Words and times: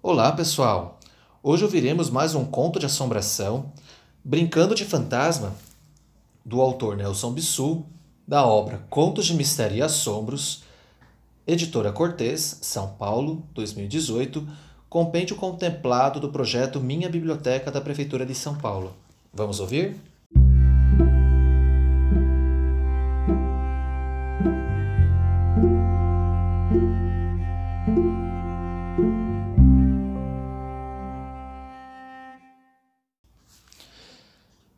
Olá, 0.00 0.30
pessoal! 0.30 1.00
Hoje 1.42 1.64
ouviremos 1.64 2.08
mais 2.08 2.32
um 2.36 2.44
conto 2.44 2.78
de 2.78 2.86
assombração, 2.86 3.72
Brincando 4.22 4.72
de 4.72 4.84
Fantasma, 4.84 5.52
do 6.44 6.60
autor 6.60 6.96
Nelson 6.96 7.32
Bissu, 7.32 7.84
da 8.26 8.46
obra 8.46 8.80
Contos 8.88 9.26
de 9.26 9.34
Mistério 9.34 9.78
e 9.78 9.82
Assombros, 9.82 10.62
Editora 11.44 11.90
Cortês, 11.90 12.60
São 12.62 12.90
Paulo, 12.90 13.42
2018, 13.54 14.46
compêndio 14.88 15.34
contemplado 15.34 16.20
do 16.20 16.30
projeto 16.30 16.78
Minha 16.78 17.08
Biblioteca 17.08 17.68
da 17.72 17.80
Prefeitura 17.80 18.24
de 18.24 18.36
São 18.36 18.54
Paulo. 18.54 18.94
Vamos 19.34 19.58
ouvir? 19.58 19.96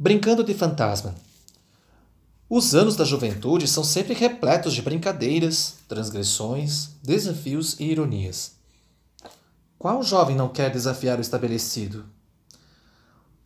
Brincando 0.03 0.43
de 0.43 0.55
fantasma. 0.55 1.15
Os 2.49 2.75
anos 2.75 2.97
da 2.97 3.05
juventude 3.05 3.69
são 3.69 3.85
sempre 3.85 4.15
repletos 4.15 4.73
de 4.73 4.81
brincadeiras, 4.81 5.75
transgressões, 5.87 6.89
desafios 7.03 7.79
e 7.79 7.85
ironias. 7.85 8.53
Qual 9.79 10.03
jovem 10.03 10.35
não 10.35 10.49
quer 10.49 10.71
desafiar 10.71 11.19
o 11.19 11.21
estabelecido? 11.21 12.07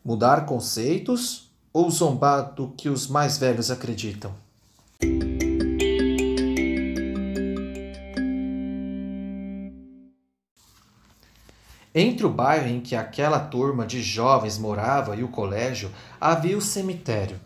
Mudar 0.04 0.46
conceitos 0.46 1.50
ou 1.72 1.90
zombar 1.90 2.54
do 2.54 2.68
que 2.68 2.88
os 2.88 3.08
mais 3.08 3.36
velhos 3.36 3.68
acreditam? 3.68 4.32
Entre 11.96 12.26
o 12.26 12.30
bairro 12.30 12.66
em 12.66 12.80
que 12.80 12.96
aquela 12.96 13.38
turma 13.38 13.86
de 13.86 14.02
jovens 14.02 14.58
morava 14.58 15.14
e 15.14 15.22
o 15.22 15.28
colégio 15.28 15.92
havia 16.20 16.58
o 16.58 16.60
cemitério. 16.60 17.38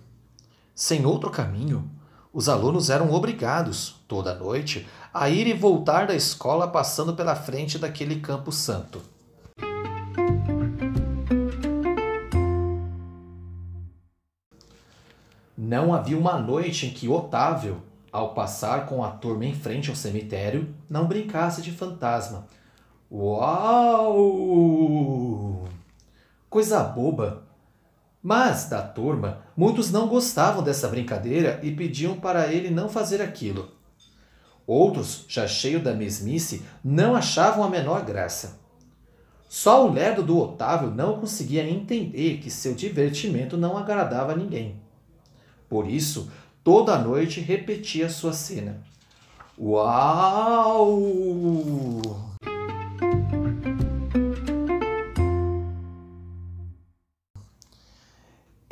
Sem 0.74 1.04
outro 1.04 1.28
caminho, 1.28 1.90
os 2.32 2.48
alunos 2.48 2.88
eram 2.88 3.12
obrigados, 3.12 3.96
toda 4.08 4.34
noite, 4.34 4.88
a 5.12 5.28
ir 5.28 5.46
e 5.46 5.52
voltar 5.52 6.06
da 6.06 6.14
escola 6.14 6.66
passando 6.66 7.14
pela 7.14 7.34
frente 7.36 7.78
daquele 7.78 8.20
campo 8.20 8.50
santo. 8.50 9.02
Não 15.54 15.92
havia 15.92 16.16
uma 16.16 16.38
noite 16.38 16.86
em 16.86 16.90
que 16.90 17.06
Otávio, 17.06 17.82
ao 18.10 18.32
passar 18.32 18.86
com 18.86 19.04
a 19.04 19.10
turma 19.10 19.44
em 19.44 19.54
frente 19.54 19.90
ao 19.90 19.96
cemitério, 19.96 20.74
não 20.88 21.06
brincasse 21.06 21.60
de 21.60 21.70
fantasma 21.70 22.46
Uau! 23.10 24.18
Coisa 26.50 26.82
boba! 26.84 27.48
Mas, 28.22 28.68
da 28.68 28.82
turma, 28.82 29.42
muitos 29.56 29.90
não 29.90 30.08
gostavam 30.08 30.62
dessa 30.62 30.88
brincadeira 30.88 31.58
e 31.62 31.70
pediam 31.70 32.20
para 32.20 32.52
ele 32.52 32.68
não 32.68 32.88
fazer 32.88 33.22
aquilo. 33.22 33.70
Outros, 34.66 35.24
já 35.28 35.46
cheios 35.48 35.82
da 35.82 35.94
mesmice, 35.94 36.62
não 36.84 37.16
achavam 37.16 37.64
a 37.64 37.70
menor 37.70 38.04
graça. 38.04 38.60
Só 39.48 39.86
o 39.86 39.92
lerdo 39.92 40.22
do 40.22 40.36
Otávio 40.38 40.90
não 40.90 41.18
conseguia 41.18 41.66
entender 41.66 42.36
que 42.38 42.50
seu 42.50 42.74
divertimento 42.74 43.56
não 43.56 43.78
agradava 43.78 44.32
a 44.32 44.36
ninguém. 44.36 44.76
Por 45.66 45.88
isso, 45.88 46.30
toda 46.62 46.98
noite 46.98 47.40
repetia 47.40 48.10
sua 48.10 48.34
cena. 48.34 48.82
Uau! 49.58 50.98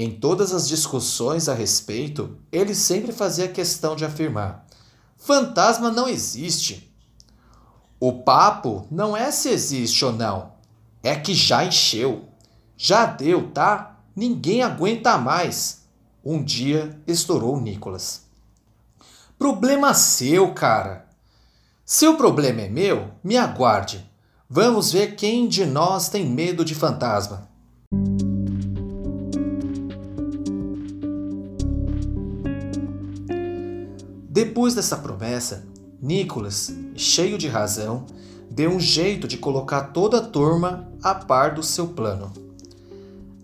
Em 0.06 0.12
todas 0.12 0.52
as 0.52 0.68
discussões 0.68 1.48
a 1.48 1.52
respeito, 1.52 2.38
ele 2.52 2.76
sempre 2.76 3.10
fazia 3.10 3.48
questão 3.48 3.96
de 3.96 4.04
afirmar: 4.04 4.64
fantasma 5.16 5.90
não 5.90 6.08
existe. 6.08 6.94
O 7.98 8.12
papo 8.22 8.86
não 8.88 9.16
é 9.16 9.32
se 9.32 9.48
existe 9.48 10.04
ou 10.04 10.12
não, 10.12 10.52
é 11.02 11.16
que 11.16 11.34
já 11.34 11.64
encheu. 11.64 12.24
Já 12.76 13.04
deu, 13.04 13.50
tá? 13.50 13.98
Ninguém 14.14 14.62
aguenta 14.62 15.18
mais. 15.18 15.82
Um 16.24 16.40
dia 16.40 16.96
estourou 17.04 17.60
Nicolas. 17.60 18.26
Problema 19.36 19.92
seu, 19.92 20.54
cara. 20.54 21.08
Se 21.84 22.06
o 22.06 22.16
problema 22.16 22.60
é 22.60 22.68
meu, 22.68 23.10
me 23.24 23.36
aguarde. 23.36 24.08
Vamos 24.48 24.92
ver 24.92 25.16
quem 25.16 25.48
de 25.48 25.66
nós 25.66 26.08
tem 26.08 26.24
medo 26.24 26.64
de 26.64 26.76
fantasma. 26.76 27.55
Depois 34.36 34.74
dessa 34.74 34.98
promessa, 34.98 35.64
Nicolas, 35.98 36.70
cheio 36.94 37.38
de 37.38 37.48
razão, 37.48 38.04
deu 38.50 38.70
um 38.70 38.78
jeito 38.78 39.26
de 39.26 39.38
colocar 39.38 39.84
toda 39.94 40.18
a 40.18 40.20
turma 40.20 40.86
a 41.02 41.14
par 41.14 41.54
do 41.54 41.62
seu 41.62 41.86
plano. 41.88 42.30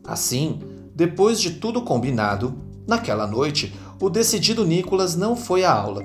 Assim, 0.05 0.61
depois 0.95 1.41
de 1.41 1.53
tudo 1.53 1.81
combinado, 1.81 2.55
naquela 2.87 3.27
noite, 3.27 3.75
o 3.99 4.11
decidido 4.11 4.67
Nicolas 4.67 5.17
não 5.17 5.35
foi 5.35 5.65
à 5.65 5.73
aula. 5.73 6.05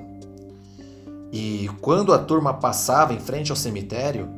E 1.33 1.69
quando 1.81 2.13
a 2.13 2.17
turma 2.17 2.53
passava 2.53 3.13
em 3.13 3.19
frente 3.19 3.51
ao 3.51 3.57
cemitério, 3.57 4.29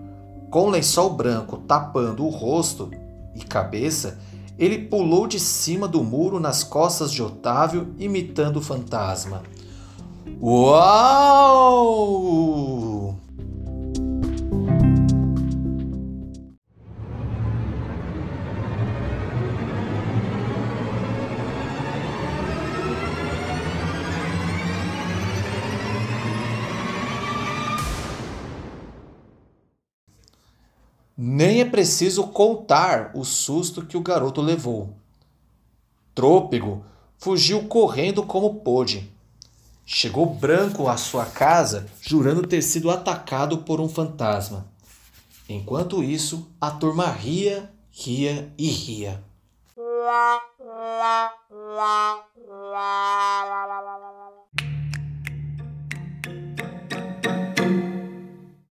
com 0.49 0.65
um 0.65 0.71
lençol 0.71 1.11
branco 1.11 1.57
tapando 1.57 2.25
o 2.25 2.29
rosto 2.29 2.89
e 3.35 3.41
cabeça, 3.41 4.17
ele 4.57 4.79
pulou 4.79 5.27
de 5.27 5.39
cima 5.39 5.87
do 5.87 6.03
muro 6.03 6.39
nas 6.39 6.63
costas 6.63 7.11
de 7.11 7.21
Otávio, 7.21 7.93
imitando 7.99 8.57
o 8.57 8.63
fantasma. 8.63 9.43
Uau! 10.41 12.29
Nem 31.17 31.59
é 31.59 31.65
preciso 31.65 32.27
contar 32.27 33.11
o 33.13 33.25
susto 33.25 33.85
que 33.85 33.97
o 33.97 34.01
garoto 34.01 34.39
levou. 34.39 34.93
Trôpego 36.15 36.85
fugiu 37.17 37.67
correndo 37.67 38.23
como 38.23 38.61
pôde 38.61 39.18
Chegou 39.91 40.27
branco 40.27 40.87
à 40.87 40.95
sua 40.97 41.25
casa, 41.25 41.87
jurando 41.99 42.45
ter 42.45 42.61
sido 42.61 42.91
atacado 42.91 43.63
por 43.63 43.81
um 43.81 43.89
fantasma. 43.89 44.67
Enquanto 45.49 46.03
isso, 46.03 46.47
a 46.61 46.69
turma 46.69 47.07
ria, 47.07 47.73
ria 47.89 48.53
e 48.55 48.69
ria. 48.69 49.23